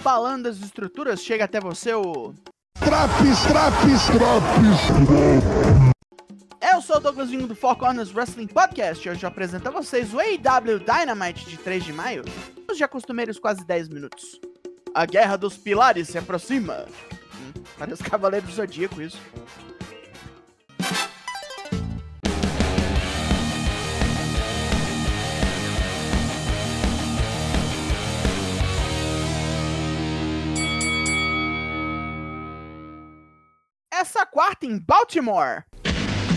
abalando 0.00 0.48
as 0.48 0.56
estruturas, 0.60 1.22
chega 1.22 1.44
até 1.44 1.60
você 1.60 1.92
o. 1.92 2.32
Traps, 2.78 3.42
traps, 3.46 4.06
traps. 4.06 4.80
Eu 6.72 6.80
sou 6.80 6.96
o 6.96 7.00
Douglasinho 7.00 7.46
do 7.46 7.54
Four 7.54 7.76
Corners 7.76 8.14
Wrestling 8.14 8.46
Podcast 8.46 9.06
e 9.06 9.10
hoje 9.10 9.22
eu 9.22 9.28
apresento 9.28 9.68
a 9.68 9.70
vocês 9.70 10.14
o 10.14 10.18
AW 10.18 10.78
Dynamite 10.78 11.44
de 11.44 11.58
3 11.58 11.84
de 11.84 11.92
maio, 11.92 12.24
nos 12.66 12.78
já 12.78 12.88
costumeiros 12.88 13.38
quase 13.38 13.62
10 13.66 13.90
minutos. 13.90 14.40
A 14.94 15.04
Guerra 15.04 15.36
dos 15.36 15.58
Pilares 15.58 16.08
se 16.08 16.16
aproxima. 16.16 16.86
Hum, 17.34 17.62
parece 17.78 18.02
Cavaleiro 18.02 18.46
do 18.46 18.52
Zodíaco 18.52 19.02
isso. 19.02 19.20
Essa 34.00 34.24
quarta 34.24 34.64
em 34.64 34.78
Baltimore. 34.78 35.62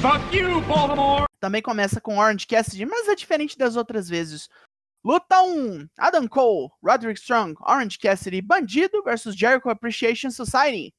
Fuck 0.01 0.35
you, 0.35 0.59
Baltimore! 0.67 1.23
Também 1.39 1.61
começa 1.61 2.01
com 2.01 2.17
Orange 2.17 2.45
Cassidy, 2.45 2.85
mas 2.85 3.07
é 3.07 3.15
diferente 3.15 3.57
das 3.57 3.77
outras 3.77 4.09
vezes. 4.09 4.49
Luta 5.01 5.41
1: 5.41 5.87
Adam 5.97 6.27
Cole, 6.27 6.71
Roderick 6.83 7.17
Strong, 7.21 7.55
Orange 7.61 7.97
Cassidy, 7.97 8.41
Bandido 8.41 9.01
versus 9.01 9.33
Jericho 9.33 9.69
Appreciation 9.69 10.29
Society. 10.29 10.93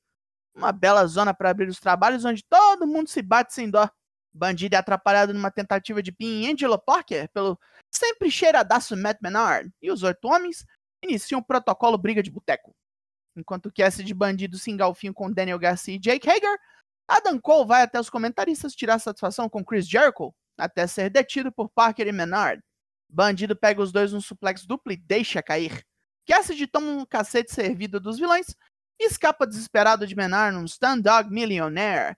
Uma 0.57 0.73
bela 0.73 1.07
zona 1.07 1.35
para 1.35 1.51
abrir 1.51 1.69
os 1.69 1.79
trabalhos 1.79 2.25
onde 2.25 2.43
todo 2.43 2.87
mundo 2.87 3.11
se 3.11 3.21
bate 3.21 3.53
sem 3.53 3.69
dó. 3.69 3.87
Bandido 4.33 4.75
é 4.75 4.79
atrapalhado 4.79 5.35
numa 5.35 5.51
tentativa 5.51 6.03
de 6.03 6.13
pin 6.13 6.45
em 6.45 6.53
Angelo 6.55 6.79
Parker 6.79 7.29
pelo 7.35 7.61
sempre 7.95 8.31
cheiradaço 8.31 8.97
Matt 8.97 9.19
Menard. 9.21 9.71
E 9.83 9.93
os 9.93 10.03
oito 10.03 10.27
homens 10.29 10.65
iniciam 11.03 11.41
o 11.41 11.45
protocolo 11.45 11.99
briga 11.99 12.23
de 12.23 12.31
boteco. 12.31 12.75
Enquanto 13.37 13.73
Cassidy 13.73 14.15
Bandido 14.15 14.59
se 14.59 14.71
engalfinham 14.71 15.13
com 15.13 15.31
Daniel 15.31 15.59
Garcia 15.59 15.97
e 15.97 15.99
Jake 15.99 16.29
Hager, 16.29 16.59
Adam 17.09 17.39
Cole 17.39 17.67
vai 17.67 17.83
até 17.83 18.01
os 18.01 18.09
comentaristas 18.09 18.75
tirar 18.75 18.99
satisfação 18.99 19.49
com 19.49 19.65
Chris 19.65 19.89
Jericho, 19.89 20.35
até 20.57 20.87
ser 20.87 21.11
detido 21.11 21.53
por 21.53 21.69
Parker 21.69 22.07
e 22.07 22.13
Menard. 22.13 22.63
Bandido 23.09 23.55
pega 23.55 23.83
os 23.83 23.93
dois 23.93 24.13
num 24.13 24.21
suplex 24.21 24.65
duplo 24.65 24.93
e 24.93 24.97
deixa 24.97 25.43
cair. 25.43 25.85
Cassidy 26.27 26.67
toma 26.67 26.91
um 26.91 27.05
cacete 27.05 27.53
servido 27.53 28.01
dos 28.01 28.19
vilões 28.19 28.57
e 28.99 29.07
escapa 29.07 29.47
desesperado 29.47 30.07
de 30.07 30.17
Menard 30.17 30.57
num 30.57 30.65
Stand 30.65 31.01
Dog 31.01 31.31
Millionaire. 31.31 32.17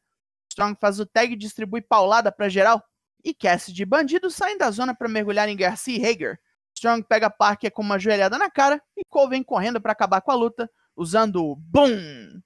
Strong 0.53 0.79
faz 0.81 1.01
o 1.01 1.07
tag 1.07 1.33
e 1.33 1.37
distribui 1.37 1.83
paulada 1.83 2.31
para 2.31 2.49
geral. 2.49 2.83
E 3.25 3.35
Cassidy 3.35 3.83
e 3.83 3.87
Bandido 3.87 4.31
saem 4.31 4.57
da 4.57 4.71
zona 4.71 4.95
para 4.95 5.09
mergulhar 5.09 5.49
em 5.49 5.57
Garcia 5.57 5.99
e 5.99 6.07
Hager. 6.07 6.39
Strong 6.75 7.05
pega 7.09 7.29
Parker 7.29 7.73
com 7.73 7.83
uma 7.83 7.99
joelhada 7.99 8.39
na 8.39 8.51
cara 8.51 8.81
e 8.97 9.05
Cole 9.05 9.31
vem 9.31 9.43
correndo 9.43 9.81
para 9.81 9.93
acabar 9.93 10.21
com 10.21 10.31
a 10.31 10.35
luta, 10.35 10.71
usando 10.97 11.55
BOOM! 11.57 12.41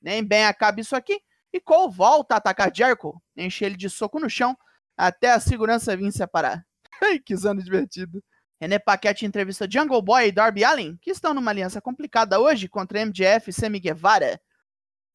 Nem 0.00 0.24
bem 0.24 0.46
acaba 0.46 0.80
isso 0.80 0.94
aqui, 0.94 1.20
e 1.52 1.60
Cole 1.60 1.92
volta 1.92 2.34
a 2.34 2.38
atacar 2.38 2.74
Jericho, 2.74 3.20
enche 3.36 3.64
ele 3.64 3.76
de 3.76 3.90
soco 3.90 4.20
no 4.20 4.30
chão, 4.30 4.56
até 4.96 5.32
a 5.32 5.40
segurança 5.40 5.96
vir 5.96 6.12
separar. 6.12 6.64
Ai, 7.02 7.18
que 7.18 7.36
zona 7.36 7.62
divertido. 7.62 8.22
René 8.60 8.78
Paquette 8.78 9.26
entrevista 9.26 9.68
Jungle 9.70 10.00
Boy 10.00 10.28
e 10.28 10.32
Darby 10.32 10.64
Allin, 10.64 10.96
que 10.96 11.10
estão 11.10 11.34
numa 11.34 11.50
aliança 11.50 11.80
complicada 11.80 12.40
hoje 12.40 12.68
contra 12.68 13.04
MJF 13.04 13.50
e 13.50 13.52
Sammy 13.52 13.78
Guevara. 13.78 14.40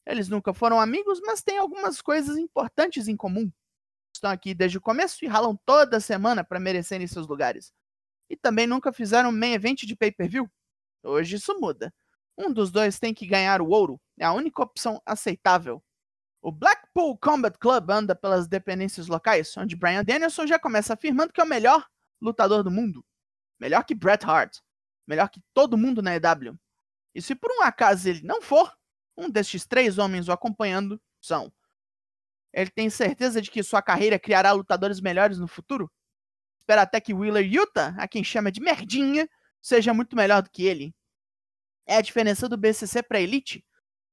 Eles 0.06 0.28
nunca 0.28 0.54
foram 0.54 0.80
amigos, 0.80 1.20
mas 1.22 1.42
têm 1.42 1.58
algumas 1.58 2.02
coisas 2.02 2.38
importantes 2.38 3.08
em 3.08 3.16
comum. 3.16 3.52
Estão 4.14 4.30
aqui 4.30 4.54
desde 4.54 4.78
o 4.78 4.82
começo 4.82 5.24
e 5.24 5.28
ralam 5.28 5.58
toda 5.66 6.00
semana 6.00 6.44
para 6.44 6.60
merecerem 6.60 7.08
seus 7.08 7.28
lugares. 7.28 7.74
E 8.30 8.36
também 8.36 8.68
nunca 8.68 8.92
fizeram 8.92 9.32
main 9.32 9.54
event 9.54 9.82
de 9.84 9.96
pay-per-view. 9.96 10.50
Hoje 11.04 11.38
isso 11.38 11.60
muda. 11.60 11.92
Um 12.38 12.52
dos 12.52 12.72
dois 12.72 13.00
tem 13.00 13.14
que 13.14 13.26
ganhar 13.26 13.62
o 13.62 13.70
ouro. 13.70 14.00
É 14.20 14.26
a 14.26 14.34
única 14.34 14.62
opção 14.62 15.02
aceitável. 15.06 15.84
O 16.42 16.52
Blackpool 16.52 17.18
Combat 17.18 17.58
Club 17.60 17.92
anda 17.92 18.16
pelas 18.16 18.48
dependências 18.48 19.08
locais, 19.08 19.56
onde 19.58 19.76
Brian 19.76 20.04
Danielson 20.04 20.48
já 20.48 20.58
começa 20.58 20.94
afirmando 20.94 21.32
que 21.32 21.40
é 21.40 21.44
o 21.44 21.48
melhor 21.48 21.88
lutador 22.20 22.64
do 22.64 22.72
mundo. 22.72 23.06
Melhor 23.60 23.84
que 23.84 23.94
Bret 23.94 24.26
Hart. 24.26 24.58
Melhor 25.08 25.30
que 25.30 25.42
todo 25.54 25.78
mundo 25.78 26.02
na 26.02 26.16
EW. 26.16 26.58
E 27.14 27.22
se 27.22 27.36
por 27.36 27.52
um 27.52 27.62
acaso 27.62 28.10
ele 28.10 28.24
não 28.24 28.42
for, 28.42 28.76
um 29.16 29.30
destes 29.30 29.68
três 29.68 29.98
homens 29.98 30.28
o 30.28 30.32
acompanhando 30.32 31.00
são. 31.22 31.52
Ele 32.54 32.70
tem 32.70 32.90
certeza 32.90 33.42
de 33.42 33.52
que 33.52 33.62
sua 33.62 33.82
carreira 33.82 34.20
criará 34.20 34.52
lutadores 34.52 35.00
melhores 35.00 35.38
no 35.38 35.48
futuro? 35.48 35.92
Espera 36.58 36.82
até 36.82 37.00
que 37.00 37.14
Wheeler 37.14 37.46
Yuta, 37.46 37.94
a 37.98 38.08
quem 38.08 38.24
chama 38.24 38.52
de 38.52 38.62
merdinha, 38.62 39.30
seja 39.62 39.94
muito 39.94 40.16
melhor 40.16 40.42
do 40.42 40.50
que 40.50 40.66
ele. 40.66 40.94
É 41.86 41.98
a 41.98 42.02
diferença 42.02 42.48
do 42.48 42.58
BCC 42.58 43.04
para 43.04 43.20
Elite. 43.20 43.66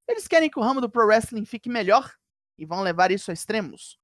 Eles 0.08 0.26
querem 0.26 0.50
que 0.50 0.58
o 0.58 0.62
ramo 0.62 0.80
do 0.80 0.90
Pro 0.90 1.06
Wrestling 1.06 1.44
fique 1.44 1.68
melhor 1.68 2.12
e 2.58 2.64
vão 2.64 2.82
levar 2.82 3.10
isso 3.10 3.30
a 3.30 3.34
extremos. 3.34 3.98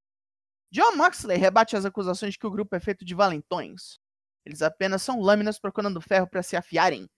John 0.71 0.97
Moxley 0.97 1.39
rebate 1.39 1.77
as 1.77 1.85
acusações 1.85 2.33
de 2.35 2.39
que 2.39 2.47
o 2.47 2.51
grupo 2.51 2.75
é 2.75 2.81
feito 2.81 3.05
de 3.05 3.15
valentões. 3.15 3.99
Eles 4.45 4.61
apenas 4.61 5.03
são 5.03 5.21
lâminas 5.21 5.59
procurando 5.59 6.01
ferro 6.01 6.27
para 6.27 6.43
se 6.43 6.57
afiarem. 6.57 7.09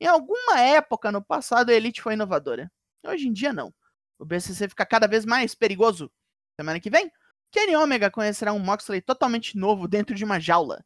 Em 0.00 0.06
alguma 0.06 0.60
época 0.60 1.12
no 1.12 1.24
passado, 1.24 1.70
a 1.70 1.74
Elite 1.74 2.02
foi 2.02 2.14
inovadora. 2.14 2.70
Hoje 3.04 3.28
em 3.28 3.32
dia, 3.32 3.52
não. 3.52 3.72
O 4.18 4.24
BCC 4.24 4.68
fica 4.68 4.84
cada 4.84 5.06
vez 5.06 5.24
mais 5.24 5.54
perigoso. 5.54 6.10
Semana 6.58 6.80
que 6.80 6.90
vem, 6.90 7.10
Kenny 7.50 7.76
Omega 7.76 8.10
conhecerá 8.10 8.52
um 8.52 8.58
Moxley 8.58 9.00
totalmente 9.00 9.56
novo 9.56 9.86
dentro 9.86 10.14
de 10.14 10.24
uma 10.24 10.40
jaula. 10.40 10.84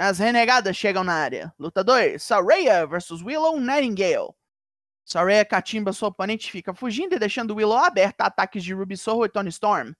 As 0.00 0.20
renegadas 0.20 0.76
chegam 0.76 1.02
na 1.02 1.12
área. 1.12 1.52
Luta 1.58 1.82
2, 1.82 2.22
Saraya 2.22 2.86
vs 2.86 3.20
Willow 3.20 3.58
Nightingale. 3.58 4.32
Saraya 5.04 5.44
catimba 5.44 5.92
sua 5.92 6.08
oponente 6.08 6.52
fica 6.52 6.72
fugindo 6.72 7.16
e 7.16 7.18
deixando 7.18 7.56
Willow 7.56 7.76
aberta 7.78 8.22
a 8.22 8.26
ataques 8.28 8.62
de 8.62 8.72
Ruby 8.72 8.96
Soho 8.96 9.24
e 9.24 9.28
Tony 9.28 9.48
Storm. 9.48 9.92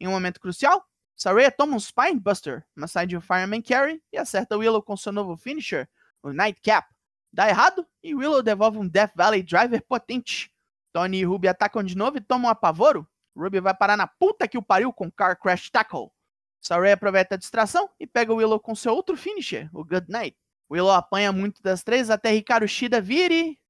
Em 0.00 0.08
um 0.08 0.10
momento 0.10 0.40
crucial, 0.40 0.84
Saraya 1.14 1.52
toma 1.52 1.76
um 1.76 1.78
Spinebuster, 1.78 2.66
mas 2.74 2.90
sai 2.90 3.06
de 3.06 3.16
um 3.16 3.20
Fireman 3.20 3.62
Carry 3.62 4.02
e 4.12 4.18
acerta 4.18 4.56
Willow 4.56 4.82
com 4.82 4.96
seu 4.96 5.12
novo 5.12 5.36
finisher, 5.36 5.88
o 6.20 6.32
Nightcap. 6.32 6.88
Dá 7.32 7.48
errado 7.48 7.86
e 8.02 8.12
Willow 8.12 8.42
devolve 8.42 8.78
um 8.78 8.88
Death 8.88 9.12
Valley 9.14 9.44
Driver 9.44 9.80
potente. 9.86 10.50
Tony 10.92 11.18
e 11.18 11.24
Ruby 11.24 11.46
atacam 11.46 11.84
de 11.84 11.96
novo 11.96 12.16
e 12.16 12.20
tomam 12.20 12.48
um 12.48 12.50
apavoro. 12.50 13.08
Ruby 13.36 13.60
vai 13.60 13.72
parar 13.72 13.96
na 13.96 14.08
puta 14.08 14.48
que 14.48 14.58
o 14.58 14.62
pariu 14.62 14.92
com 14.92 15.08
Car 15.12 15.38
Crash 15.38 15.70
Tackle. 15.70 16.10
Saraya 16.66 16.94
aproveita 16.94 17.34
a 17.34 17.38
distração 17.38 17.90
e 18.00 18.06
pega 18.06 18.32
Willow 18.32 18.58
com 18.58 18.74
seu 18.74 18.94
outro 18.94 19.16
finisher, 19.16 19.68
o 19.72 19.84
Good 19.84 20.06
Night. 20.08 20.36
Willow 20.70 20.92
apanha 20.92 21.30
muito 21.30 21.62
das 21.62 21.82
três 21.82 22.08
até 22.08 22.30
Ricardo 22.30 22.66
Shida 22.66 23.00
vire 23.00 23.60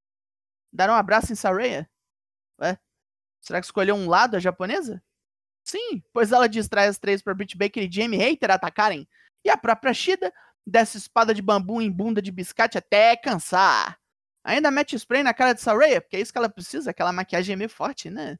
dar 0.73 0.89
um 0.89 0.95
abraço 0.95 1.33
em 1.33 1.37
Saraya? 1.37 1.91
Ué? 2.61 2.79
Será 3.41 3.61
que 3.61 3.67
escolheu 3.67 3.97
um 3.97 4.09
lado 4.09 4.37
a 4.37 4.41
japonesa? 4.41 5.03
Sim, 5.65 6.03
pois 6.13 6.31
ela 6.31 6.49
distrai 6.49 6.87
as 6.87 6.99
três 6.99 7.21
para 7.21 7.35
Britt 7.35 7.57
Baker 7.57 7.83
e 7.83 7.91
Jamie 7.91 8.19
Hater 8.19 8.51
atacarem. 8.51 9.09
E 9.45 9.51
a 9.51 9.57
própria 9.57 9.93
Shida 9.93 10.33
desce 10.67 10.99
espada 10.99 11.35
de 11.35 11.43
bambu 11.43 11.83
em 11.83 11.91
bunda 11.91 12.23
de 12.23 12.31
biscate 12.31 12.79
até 12.79 13.17
cansar. 13.17 13.99
Ainda 14.45 14.71
mete 14.71 14.95
spray 14.95 15.23
na 15.23 15.35
cara 15.35 15.53
de 15.53 15.61
Saraya, 15.61 16.01
porque 16.01 16.17
é 16.17 16.21
isso 16.21 16.31
que 16.31 16.39
ela 16.39 16.49
precisa, 16.49 16.91
aquela 16.91 17.13
maquiagem 17.13 17.55
é 17.55 17.57
meio 17.57 17.71
forte, 17.71 18.11
né? 18.11 18.39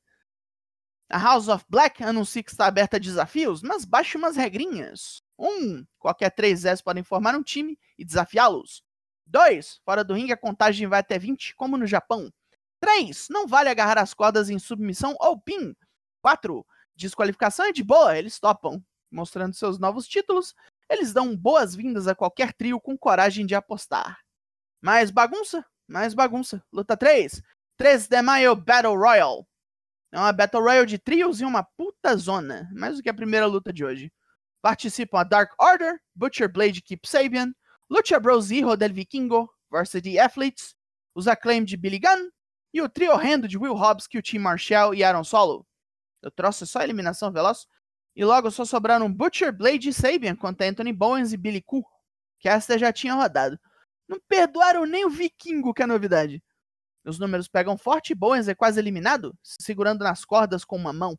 A 1.11 1.19
House 1.19 1.49
of 1.49 1.65
Black 1.69 2.03
anuncia 2.03 2.43
que 2.43 2.51
está 2.51 2.67
aberta 2.67 2.97
a 2.97 3.01
desafios, 3.01 3.63
mas 3.63 3.85
baixa 3.85 4.17
umas 4.19 4.37
regrinhas. 4.37 5.23
Um, 5.39 5.85
qualquer 5.99 6.31
três 6.31 6.65
S 6.65 6.83
podem 6.83 7.03
formar 7.03 7.35
um 7.35 7.43
time 7.43 7.79
e 7.99 8.05
desafiá-los. 8.05 8.83
2. 9.27 9.81
Fora 9.85 10.05
do 10.05 10.15
ringue, 10.15 10.33
a 10.33 10.37
contagem 10.37 10.87
vai 10.87 11.01
até 11.01 11.19
20, 11.19 11.55
como 11.57 11.77
no 11.77 11.87
Japão. 11.87 12.33
3. 12.81 13.29
Não 13.31 13.47
vale 13.47 13.69
agarrar 13.69 13.99
as 13.99 14.15
cordas 14.15 14.51
em 14.51 14.59
submissão 14.59 15.17
ou 15.19 15.39
pin. 15.39 15.75
4. 16.23 16.65
Desqualificação 16.97 17.67
é 17.67 17.73
de 17.73 17.83
boa, 17.83 18.17
eles 18.17 18.39
topam. 18.39 18.83
Mostrando 19.11 19.55
seus 19.55 19.79
novos 19.79 20.07
títulos, 20.07 20.55
eles 20.91 21.13
dão 21.13 21.37
boas-vindas 21.37 22.07
a 22.07 22.15
qualquer 22.15 22.53
trio 22.53 22.81
com 22.81 22.97
coragem 22.97 23.47
de 23.47 23.55
apostar. 23.55 24.19
Mais 24.81 25.11
bagunça? 25.11 25.65
Mais 25.87 26.15
bagunça. 26.15 26.63
Luta 26.73 26.97
3. 26.97 27.43
3 27.77 28.07
de 28.07 28.23
maio 28.23 28.55
Battle 28.55 28.97
Royal. 28.97 29.47
É 30.15 30.17
uma 30.17 30.33
Battle 30.33 30.63
Royal 30.63 30.87
de 30.87 30.97
trios 30.97 31.41
e 31.41 31.45
uma 31.45 31.65
puta 31.65 32.17
zona. 32.17 32.71
Mais 32.73 32.97
do 32.97 33.03
que 33.03 33.09
a 33.09 33.15
primeira 33.15 33.47
luta 33.47 33.73
de 33.73 33.85
hoje. 33.85 34.13
Participam 34.63 35.19
a 35.19 35.25
Dark 35.25 35.53
Order, 35.61 36.01
Butcher 36.15 36.49
Blade 36.49 36.81
Keep 36.81 37.05
Sabian, 37.05 37.53
Lucha 37.91 38.21
Bros 38.21 38.53
Hijo 38.53 38.77
del 38.77 38.93
Vikingo, 38.93 39.51
Varsity 39.69 40.17
Athletes, 40.17 40.77
os 41.17 41.27
Acclaim 41.27 41.65
de 41.65 41.77
Billy 41.77 41.99
Gunn 41.99 42.31
e 42.73 42.81
o 42.81 42.89
trio 42.89 43.11
horrendo 43.11 43.49
de 43.49 43.59
Will 43.59 43.75
Hobbs, 43.75 44.07
Team 44.07 44.41
Marshall 44.41 44.95
e 44.95 45.03
Aaron 45.03 45.25
Solo. 45.25 45.67
Eu 46.23 46.31
trouxe 46.31 46.65
só 46.65 46.81
eliminação 46.81 47.33
veloz. 47.33 47.67
E 48.15 48.25
logo 48.25 48.53
só 48.53 48.65
sobraram 48.65 49.13
Butcher, 49.13 49.53
Blade 49.53 49.89
e 49.89 49.93
Sabian 49.93 50.37
contra 50.37 50.69
Anthony 50.69 50.93
Bowens 50.93 51.33
e 51.33 51.37
Billy 51.37 51.61
Koo, 51.61 51.85
que 52.39 52.49
esta 52.49 52.79
já 52.79 52.93
tinha 52.93 53.15
rodado. 53.15 53.59
Não 54.07 54.21
perdoaram 54.29 54.87
nem 54.87 55.05
o 55.05 55.11
Vikingo, 55.11 55.75
que 55.75 55.83
é 55.83 55.87
novidade. 55.87 56.41
Os 57.05 57.19
números 57.19 57.49
pegam 57.49 57.77
forte 57.77 58.11
e 58.11 58.15
Bowens 58.15 58.49
é 58.49 58.55
quase 58.55 58.81
eliminado, 58.81 59.37
se 59.43 59.57
segurando 59.61 60.03
nas 60.03 60.25
cordas 60.25 60.65
com 60.65 60.77
uma 60.77 60.93
mão. 60.93 61.19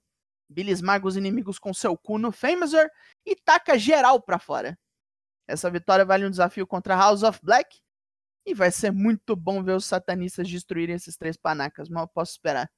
Billy 0.49 0.71
esmaga 0.71 1.07
os 1.07 1.15
inimigos 1.15 1.59
com 1.59 1.73
seu 1.73 1.97
cu 1.97 2.17
no 2.17 2.31
Famouser 2.31 2.89
e 3.25 3.35
taca 3.35 3.77
geral 3.77 4.21
pra 4.21 4.39
fora. 4.39 4.77
Essa 5.47 5.69
vitória 5.69 6.05
vale 6.05 6.25
um 6.25 6.29
desafio 6.29 6.65
contra 6.65 6.95
House 6.95 7.21
of 7.21 7.39
Black 7.43 7.79
E 8.45 8.53
vai 8.53 8.71
ser 8.71 8.91
muito 8.91 9.35
bom 9.35 9.63
ver 9.63 9.73
os 9.73 9.85
satanistas 9.85 10.49
destruírem 10.49 10.95
esses 10.95 11.17
três 11.17 11.37
panacas, 11.37 11.89
mal 11.89 12.07
posso 12.07 12.31
esperar. 12.31 12.69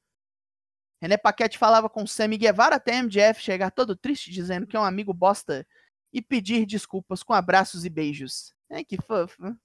René 1.01 1.17
Paquete 1.17 1.57
falava 1.57 1.89
com 1.89 2.07
Sammy 2.07 2.37
Guevara 2.37 2.75
até 2.75 3.01
MJF 3.01 3.41
chegar 3.41 3.71
todo 3.71 3.95
triste 3.95 4.31
dizendo 4.31 4.65
que 4.65 4.75
é 4.75 4.79
um 4.79 4.83
amigo 4.83 5.13
bosta 5.13 5.65
e 6.11 6.21
pedir 6.21 6.65
desculpas 6.65 7.21
com 7.21 7.33
abraços 7.33 7.85
e 7.85 7.89
beijos. 7.89 8.53
É 8.69 8.83
que 8.83 8.97
fofo. 8.97 9.55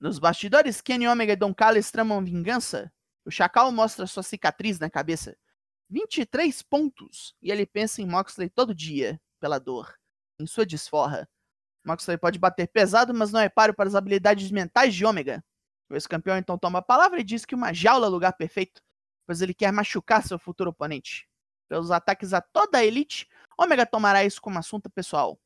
Nos 0.00 0.20
bastidores, 0.20 0.80
Kenny 0.80 1.08
Omega 1.08 1.32
e 1.32 1.36
Don 1.36 1.52
Callis 1.52 1.90
tramam 1.90 2.24
vingança. 2.24 2.92
O 3.24 3.30
Chacal 3.30 3.72
mostra 3.72 4.06
sua 4.06 4.22
cicatriz 4.22 4.78
na 4.78 4.88
cabeça. 4.88 5.36
23 5.90 6.62
pontos. 6.62 7.34
E 7.42 7.50
ele 7.50 7.66
pensa 7.66 8.00
em 8.00 8.06
Moxley 8.06 8.48
todo 8.48 8.74
dia, 8.74 9.20
pela 9.40 9.58
dor, 9.58 9.92
em 10.38 10.46
sua 10.46 10.64
desforra. 10.64 11.28
Moxley 11.84 12.16
pode 12.16 12.38
bater 12.38 12.68
pesado, 12.68 13.12
mas 13.12 13.32
não 13.32 13.40
é 13.40 13.48
páreo 13.48 13.74
para 13.74 13.88
as 13.88 13.96
habilidades 13.96 14.50
mentais 14.52 14.94
de 14.94 15.04
Ômega. 15.04 15.42
O 15.90 15.94
ex-campeão 15.94 16.36
então 16.36 16.56
toma 16.56 16.78
a 16.78 16.82
palavra 16.82 17.20
e 17.20 17.24
diz 17.24 17.44
que 17.44 17.54
uma 17.54 17.72
jaula 17.72 18.06
é 18.06 18.08
o 18.08 18.12
lugar 18.12 18.34
perfeito, 18.34 18.80
pois 19.26 19.40
ele 19.40 19.54
quer 19.54 19.72
machucar 19.72 20.22
seu 20.22 20.38
futuro 20.38 20.70
oponente. 20.70 21.26
Pelos 21.68 21.90
ataques 21.90 22.32
a 22.32 22.40
toda 22.40 22.78
a 22.78 22.84
elite, 22.84 23.26
Ômega 23.58 23.84
tomará 23.84 24.24
isso 24.24 24.40
como 24.40 24.58
assunto 24.58 24.88
pessoal. 24.88 25.40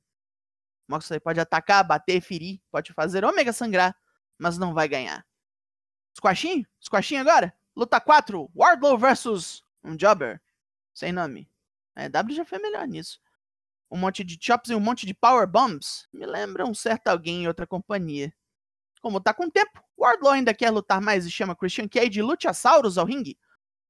Moxley 0.88 1.20
pode 1.20 1.40
atacar, 1.40 1.84
bater, 1.84 2.20
ferir, 2.20 2.60
pode 2.70 2.93
fazer 2.93 3.25
Ômega 3.25 3.52
sangrar, 3.52 3.96
mas 4.42 4.58
não 4.58 4.74
vai 4.74 4.88
ganhar. 4.88 5.24
Squashinho? 6.14 6.66
Squashinho 6.80 7.20
agora? 7.20 7.54
Luta 7.76 8.00
4, 8.00 8.50
Wardlow 8.54 8.98
versus 8.98 9.64
um 9.82 9.96
Jobber. 9.96 10.40
Sem 10.92 11.12
nome. 11.12 11.48
A 11.94 12.04
EW 12.04 12.34
já 12.34 12.44
foi 12.44 12.58
melhor 12.58 12.86
nisso 12.86 13.20
um 13.92 13.98
monte 13.98 14.24
de 14.24 14.38
chops 14.40 14.70
e 14.70 14.74
um 14.74 14.80
monte 14.80 15.04
de 15.04 15.12
power 15.12 15.46
bombs 15.46 16.08
me 16.10 16.24
lembra 16.24 16.64
um 16.64 16.72
certo 16.72 17.08
alguém 17.08 17.42
em 17.42 17.46
outra 17.46 17.66
companhia. 17.66 18.32
Como 19.02 19.20
tá 19.20 19.34
com 19.34 19.50
tempo, 19.50 19.84
Wardlow 19.98 20.32
ainda 20.32 20.54
quer 20.54 20.70
lutar 20.70 20.98
mais 20.98 21.26
e 21.26 21.30
chama 21.30 21.54
Christian 21.54 21.86
Cage 21.86 22.08
de 22.08 22.22
Luchasaurus 22.22 22.96
ao 22.96 23.04
ringue. 23.04 23.36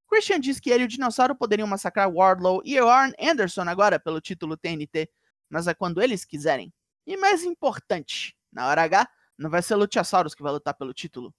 Christian 0.09 0.41
diz 0.41 0.59
que 0.59 0.71
ele 0.71 0.83
e 0.83 0.85
o 0.85 0.89
dinossauro 0.89 1.33
poderiam 1.33 1.67
massacrar 1.67 2.11
Wardlow 2.11 2.61
e 2.65 2.77
Arn 2.77 3.13
Anderson 3.17 3.61
agora 3.61 3.97
pelo 3.97 4.19
título 4.19 4.57
TNT, 4.57 5.09
mas 5.49 5.67
é 5.67 5.73
quando 5.73 6.01
eles 6.01 6.25
quiserem. 6.25 6.73
E 7.07 7.15
mais 7.15 7.45
importante, 7.45 8.35
na 8.51 8.67
hora 8.67 8.83
H, 8.83 9.07
não 9.37 9.49
vai 9.49 9.61
ser 9.61 9.75
Luchasaurus 9.75 10.35
que 10.35 10.43
vai 10.43 10.51
lutar 10.51 10.73
pelo 10.73 10.93
título. 10.93 11.33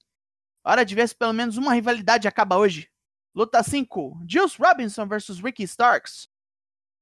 Hora 0.65 0.85
de 0.85 0.95
ver 0.95 1.09
se 1.09 1.15
pelo 1.15 1.33
menos 1.33 1.57
uma 1.57 1.75
rivalidade 1.75 2.27
acaba 2.27 2.57
hoje. 2.57 2.91
Luta 3.35 3.63
5: 3.63 4.23
Juice 4.29 4.57
Robinson 4.59 5.07
vs 5.07 5.41
Ricky 5.41 5.65
Starks. 5.65 6.29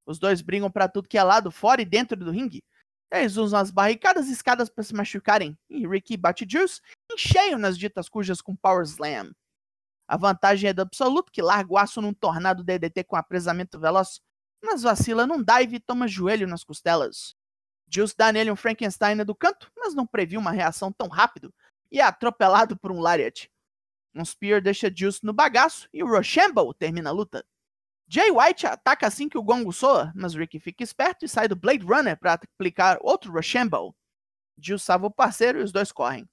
Os 0.06 0.18
dois 0.18 0.42
brigam 0.42 0.70
para 0.70 0.88
tudo 0.88 1.08
que 1.08 1.18
é 1.18 1.22
lado, 1.22 1.50
fora 1.50 1.80
e 1.82 1.84
dentro 1.84 2.16
do 2.16 2.30
ringue. 2.30 2.64
Eles 3.10 3.36
usam 3.36 3.60
as 3.60 3.70
barricadas 3.70 4.28
e 4.28 4.32
escadas 4.32 4.70
para 4.70 4.82
se 4.82 4.94
machucarem, 4.94 5.56
e 5.68 5.86
Ricky 5.86 6.16
bate 6.16 6.46
Juice 6.48 6.80
em 7.12 7.18
cheio 7.18 7.58
nas 7.58 7.76
ditas 7.76 8.08
cujas 8.08 8.40
com 8.40 8.56
Power 8.56 8.84
Slam. 8.84 9.32
A 10.08 10.16
vantagem 10.16 10.70
é 10.70 10.72
do 10.72 10.82
absoluto, 10.82 11.30
que 11.30 11.42
larga 11.42 11.72
o 11.72 11.78
aço 11.78 12.00
num 12.00 12.14
tornado 12.14 12.64
DDT 12.64 13.04
com 13.04 13.14
apresamento 13.14 13.78
veloz, 13.78 14.20
mas 14.64 14.82
vacila 14.82 15.26
num 15.26 15.42
dive 15.42 15.76
e 15.76 15.80
toma 15.80 16.08
joelho 16.08 16.46
nas 16.46 16.64
costelas. 16.64 17.34
Juice 17.92 18.14
dá 18.16 18.32
nele 18.32 18.50
um 18.50 18.56
Frankenstein 18.56 19.16
do 19.18 19.34
canto, 19.34 19.70
mas 19.76 19.94
não 19.94 20.06
previu 20.06 20.40
uma 20.40 20.50
reação 20.50 20.90
tão 20.90 21.08
rápido 21.08 21.52
e 21.90 22.00
é 22.00 22.02
atropelado 22.02 22.76
por 22.76 22.90
um 22.90 23.00
Lariat. 23.00 23.50
Um 24.14 24.24
Spear 24.24 24.62
deixa 24.62 24.90
Juice 24.94 25.20
no 25.22 25.32
bagaço 25.32 25.88
e 25.92 26.02
o 26.02 26.06
Rochambeau 26.06 26.72
termina 26.72 27.10
a 27.10 27.12
luta. 27.12 27.44
Jay 28.08 28.30
White 28.30 28.66
ataca 28.66 29.06
assim 29.06 29.28
que 29.28 29.38
o 29.38 29.42
gongo 29.42 29.72
soa, 29.72 30.12
mas 30.14 30.34
Ricky 30.34 30.58
fica 30.58 30.82
esperto 30.82 31.24
e 31.24 31.28
sai 31.28 31.48
do 31.48 31.56
Blade 31.56 31.84
Runner 31.84 32.18
para 32.18 32.34
aplicar 32.34 32.98
outro 33.00 33.32
Rochambeau. 33.32 33.94
Jill 34.58 34.78
salva 34.78 35.06
o 35.06 35.10
parceiro 35.10 35.60
e 35.60 35.62
os 35.62 35.72
dois 35.72 35.92
correm. 35.92 36.28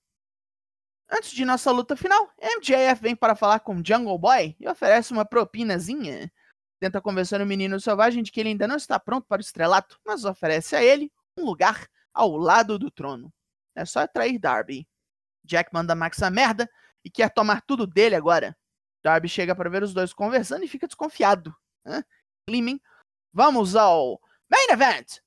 Antes 1.09 1.31
de 1.31 1.43
nossa 1.43 1.71
luta 1.71 1.95
final, 1.95 2.29
MJF 2.41 3.01
vem 3.01 3.15
para 3.15 3.35
falar 3.35 3.59
com 3.61 3.81
Jungle 3.83 4.17
Boy 4.17 4.55
e 4.59 4.67
oferece 4.67 5.11
uma 5.11 5.25
propinazinha. 5.25 6.31
Tenta 6.79 7.01
convencer 7.01 7.41
o 7.41 7.45
menino 7.45 7.79
selvagem 7.79 8.23
de 8.23 8.31
que 8.31 8.39
ele 8.39 8.49
ainda 8.49 8.67
não 8.67 8.75
está 8.75 8.99
pronto 8.99 9.25
para 9.27 9.39
o 9.39 9.41
estrelato, 9.41 9.99
mas 10.05 10.23
oferece 10.23 10.75
a 10.75 10.83
ele 10.83 11.11
um 11.39 11.45
lugar 11.45 11.87
ao 12.13 12.35
lado 12.35 12.77
do 12.77 12.91
trono. 12.91 13.33
É 13.75 13.85
só 13.85 14.01
atrair 14.01 14.39
Darby. 14.39 14.87
Jack 15.43 15.71
manda 15.73 15.95
Max 15.95 16.21
a 16.21 16.29
merda 16.29 16.69
e 17.03 17.09
quer 17.09 17.29
tomar 17.29 17.61
tudo 17.61 17.87
dele 17.87 18.15
agora. 18.15 18.57
Darby 19.03 19.29
chega 19.29 19.55
para 19.55 19.69
ver 19.69 19.83
os 19.83 19.93
dois 19.93 20.13
conversando 20.13 20.63
e 20.63 20.67
fica 20.67 20.87
desconfiado. 20.87 21.55
Né? 21.85 22.03
Vamos 23.31 23.75
ao 23.75 24.19
Main 24.49 24.71
Event! 24.71 25.19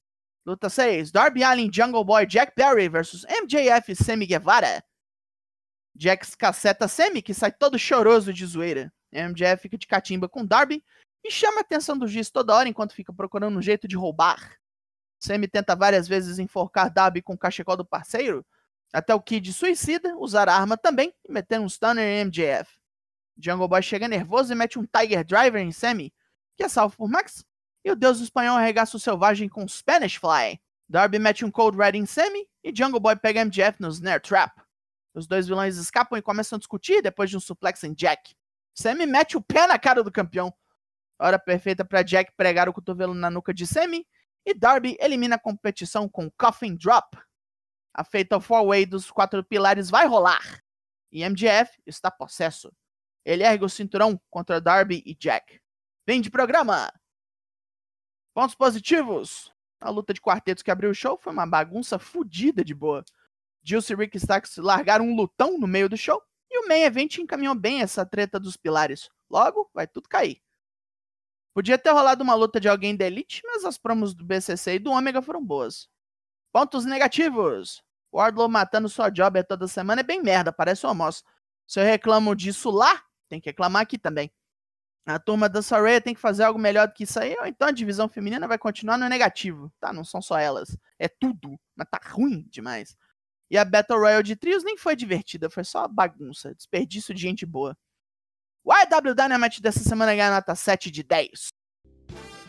Luta 0.44 0.68
6: 0.68 1.12
Darby 1.12 1.44
Allin, 1.44 1.70
Jungle 1.72 2.04
Boy, 2.04 2.26
Jack 2.26 2.52
Perry 2.54 2.88
versus 2.88 3.24
MJF 3.24 3.92
e 3.92 3.96
Sammy 3.96 4.26
Guevara. 4.26 4.84
Jax 5.94 6.34
caceta 6.34 6.88
Sammy, 6.88 7.22
que 7.22 7.32
sai 7.32 7.52
todo 7.52 7.78
choroso 7.78 8.32
de 8.32 8.44
zoeira. 8.44 8.92
MJF 9.12 9.62
fica 9.62 9.78
de 9.78 9.86
catimba 9.86 10.28
com 10.28 10.44
Darby 10.44 10.82
e 11.22 11.30
chama 11.30 11.58
a 11.58 11.60
atenção 11.60 11.96
do 11.96 12.08
juiz 12.08 12.30
toda 12.30 12.54
hora 12.54 12.68
enquanto 12.68 12.94
fica 12.94 13.12
procurando 13.12 13.56
um 13.56 13.62
jeito 13.62 13.86
de 13.86 13.96
roubar. 13.96 14.58
Sammy 15.22 15.46
tenta 15.46 15.76
várias 15.76 16.08
vezes 16.08 16.40
enforcar 16.40 16.92
Darby 16.92 17.22
com 17.22 17.34
o 17.34 17.38
cachecol 17.38 17.76
do 17.76 17.84
parceiro, 17.84 18.44
até 18.92 19.14
o 19.14 19.20
Kid 19.20 19.52
suicida, 19.52 20.16
usar 20.18 20.48
a 20.48 20.54
arma 20.54 20.76
também 20.76 21.14
e 21.24 21.32
meter 21.32 21.60
um 21.60 21.68
stunner 21.68 22.04
em 22.04 22.24
MJF. 22.24 22.68
Jungle 23.38 23.68
Boy 23.68 23.82
chega 23.82 24.08
nervoso 24.08 24.52
e 24.52 24.56
mete 24.56 24.80
um 24.80 24.84
Tiger 24.84 25.24
Driver 25.24 25.62
em 25.62 25.70
Sammy, 25.70 26.12
que 26.56 26.64
é 26.64 26.68
salvo 26.68 26.96
por 26.96 27.08
Max, 27.08 27.44
e 27.84 27.90
o 27.92 27.96
deus 27.96 28.18
espanhol 28.18 28.56
arregaça 28.56 28.96
o 28.96 29.00
selvagem 29.00 29.48
com 29.48 29.66
Spanish 29.68 30.16
Fly. 30.16 30.60
Darby 30.88 31.20
mete 31.20 31.44
um 31.44 31.50
Cold 31.52 31.78
Red 31.78 31.96
em 31.96 32.04
Sammy 32.04 32.46
e 32.64 32.74
Jungle 32.74 33.00
Boy 33.00 33.14
pega 33.14 33.44
MJF 33.44 33.80
no 33.80 33.88
Snare 33.88 34.20
Trap. 34.20 34.60
Os 35.14 35.28
dois 35.28 35.46
vilões 35.46 35.76
escapam 35.76 36.18
e 36.18 36.22
começam 36.22 36.56
a 36.56 36.58
discutir 36.58 37.00
depois 37.00 37.30
de 37.30 37.36
um 37.36 37.40
suplex 37.40 37.84
em 37.84 37.94
Jack. 37.94 38.34
Sammy 38.74 39.06
mete 39.06 39.36
o 39.36 39.40
pé 39.40 39.68
na 39.68 39.78
cara 39.78 40.02
do 40.02 40.10
campeão. 40.10 40.52
Hora 41.16 41.38
perfeita 41.38 41.84
para 41.84 42.02
Jack 42.02 42.32
pregar 42.36 42.68
o 42.68 42.72
cotovelo 42.72 43.14
na 43.14 43.30
nuca 43.30 43.54
de 43.54 43.66
Sammy 43.68 44.04
e 44.44 44.54
Darby 44.54 44.96
elimina 45.00 45.36
a 45.36 45.40
competição 45.40 46.08
com 46.08 46.30
Coffin 46.30 46.74
Drop. 46.74 47.16
A 47.94 48.04
Fatal 48.04 48.40
Four 48.40 48.66
Way 48.66 48.86
dos 48.86 49.10
quatro 49.10 49.44
pilares 49.44 49.90
vai 49.90 50.06
rolar 50.06 50.62
e 51.12 51.28
MJF 51.28 51.80
está 51.86 52.10
possesso. 52.10 52.72
Ele 53.24 53.44
ergue 53.44 53.64
o 53.64 53.68
cinturão 53.68 54.20
contra 54.30 54.60
Darby 54.60 55.02
e 55.04 55.14
Jack. 55.14 55.60
Vem 56.06 56.20
de 56.20 56.30
programa! 56.30 56.92
Pontos 58.34 58.54
positivos. 58.54 59.52
A 59.78 59.90
luta 59.90 60.14
de 60.14 60.20
quartetos 60.20 60.62
que 60.62 60.70
abriu 60.70 60.90
o 60.90 60.94
show 60.94 61.18
foi 61.18 61.32
uma 61.32 61.46
bagunça 61.46 61.98
fodida 61.98 62.64
de 62.64 62.74
boa. 62.74 63.04
Juice 63.62 63.92
e 63.92 63.96
Rick 63.96 64.16
Starks 64.16 64.56
largaram 64.56 65.04
um 65.04 65.14
lutão 65.14 65.58
no 65.58 65.68
meio 65.68 65.88
do 65.88 65.96
show 65.96 66.20
e 66.50 66.58
o 66.58 66.68
main 66.68 66.82
event 66.82 67.18
encaminhou 67.18 67.54
bem 67.54 67.82
essa 67.82 68.04
treta 68.06 68.40
dos 68.40 68.56
pilares. 68.56 69.10
Logo, 69.30 69.70
vai 69.72 69.86
tudo 69.86 70.08
cair. 70.08 70.40
Podia 71.54 71.78
ter 71.78 71.90
rolado 71.90 72.24
uma 72.24 72.34
luta 72.34 72.58
de 72.58 72.68
alguém 72.68 72.96
da 72.96 73.06
Elite, 73.06 73.42
mas 73.44 73.64
as 73.64 73.76
promos 73.76 74.14
do 74.14 74.24
BCC 74.24 74.74
e 74.74 74.78
do 74.78 74.90
Ômega 74.90 75.20
foram 75.20 75.44
boas. 75.44 75.88
Pontos 76.52 76.84
negativos. 76.84 77.82
Wardlow 78.12 78.48
matando 78.48 78.88
sua 78.88 79.10
job 79.10 79.42
toda 79.44 79.66
semana 79.66 80.00
é 80.00 80.04
bem 80.04 80.22
merda, 80.22 80.52
parece 80.52 80.84
um 80.86 80.90
almoço. 80.90 81.22
Se 81.66 81.80
eu 81.80 81.84
reclamo 81.84 82.34
disso 82.34 82.70
lá, 82.70 83.02
tem 83.28 83.40
que 83.40 83.48
reclamar 83.50 83.82
aqui 83.82 83.98
também. 83.98 84.30
A 85.04 85.18
turma 85.18 85.48
da 85.48 85.62
Soraya 85.62 86.00
tem 86.00 86.14
que 86.14 86.20
fazer 86.20 86.44
algo 86.44 86.58
melhor 86.58 86.86
do 86.86 86.94
que 86.94 87.04
isso 87.04 87.18
aí, 87.18 87.34
ou 87.38 87.46
então 87.46 87.66
a 87.68 87.72
divisão 87.72 88.08
feminina 88.08 88.46
vai 88.46 88.56
continuar 88.56 88.96
no 88.96 89.08
negativo, 89.08 89.72
tá? 89.80 89.92
Não 89.92 90.04
são 90.04 90.22
só 90.22 90.38
elas, 90.38 90.76
é 90.98 91.08
tudo, 91.08 91.58
mas 91.74 91.88
tá 91.90 92.00
ruim 92.04 92.46
demais. 92.48 92.96
E 93.50 93.58
a 93.58 93.64
Battle 93.64 93.98
Royale 93.98 94.22
de 94.22 94.36
trios 94.36 94.62
nem 94.62 94.76
foi 94.76 94.94
divertida, 94.94 95.50
foi 95.50 95.64
só 95.64 95.88
bagunça, 95.88 96.54
desperdício 96.54 97.12
de 97.12 97.20
gente 97.20 97.44
boa. 97.44 97.76
O 98.64 98.72
IW 98.72 99.14
Dynamite 99.14 99.60
dessa 99.60 99.80
semana 99.80 100.14
ganha 100.14 100.30
nota 100.30 100.54
7 100.54 100.90
de 100.90 101.02
10. 101.02 101.48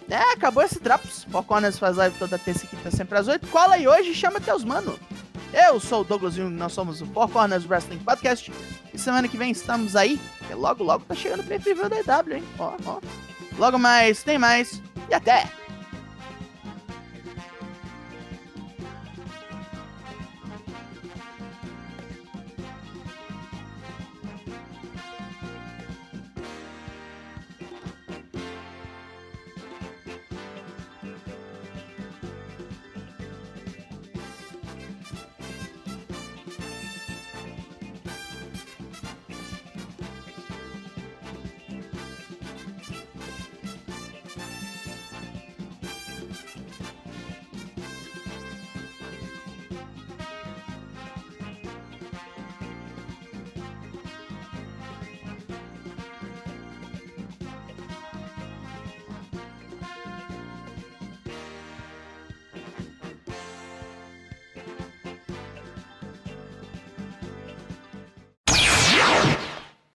É, 0.10 0.34
acabou 0.34 0.62
esse 0.62 0.80
Drops. 0.80 1.24
Four 1.24 1.44
Corners 1.44 1.80
faz 1.80 1.98
live 1.98 2.16
toda 2.20 2.38
terça 2.38 2.66
e 2.66 2.68
quinta 2.68 2.92
sempre 2.92 3.18
às 3.18 3.28
8. 3.28 3.48
Cola 3.48 3.76
aí 3.76 3.88
hoje 3.88 4.12
e 4.12 4.16
chama 4.16 4.40
teus 4.40 4.64
mano. 4.64 5.00
Eu 5.52 5.80
sou 5.80 6.02
o 6.02 6.04
Douglas 6.04 6.36
Jung, 6.36 6.54
nós 6.54 6.74
somos 6.74 7.02
o 7.02 7.06
Four 7.08 7.30
Corners 7.30 7.66
Wrestling 7.66 8.00
Podcast. 8.00 8.52
E 8.94 9.00
semana 9.00 9.28
que 9.28 9.38
vem 9.38 9.52
estamos 9.52 9.96
aí, 9.96 10.20
porque 10.38 10.54
logo, 10.54 10.84
logo 10.84 11.06
tá 11.06 11.16
chegando 11.16 11.40
o 11.40 11.44
pay 11.44 11.58
da 11.58 12.20
EW, 12.20 12.38
hein? 12.38 12.44
Ó, 12.60 12.76
ó. 12.86 13.02
Logo 13.58 13.80
mais, 13.80 14.24
tem 14.24 14.38
mais, 14.38 14.82
e 15.10 15.14
até! 15.14 15.63